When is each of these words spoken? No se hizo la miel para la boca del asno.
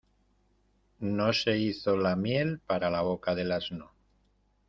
No 1.09 1.31
se 1.31 1.59
hizo 1.59 1.95
la 1.95 2.15
miel 2.15 2.59
para 2.65 2.89
la 2.89 3.01
boca 3.01 3.35
del 3.35 3.51
asno. 3.51 3.91